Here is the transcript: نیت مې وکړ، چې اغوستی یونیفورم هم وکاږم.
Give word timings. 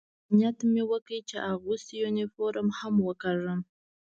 نیت 0.35 0.59
مې 0.71 0.83
وکړ، 0.91 1.17
چې 1.29 1.37
اغوستی 1.51 1.95
یونیفورم 2.03 2.67
هم 2.79 2.95
وکاږم. 3.07 3.59